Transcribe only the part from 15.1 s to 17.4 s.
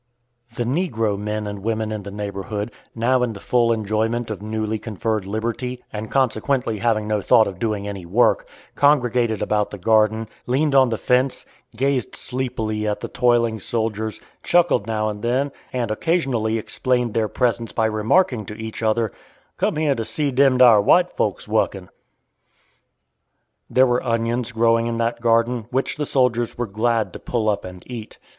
then, and occasionally explained their